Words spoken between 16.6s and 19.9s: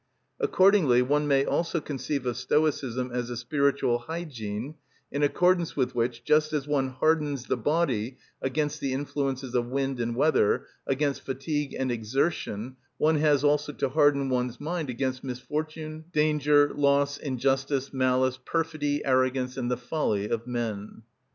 loss, injustice, malice, perfidy, arrogance, and the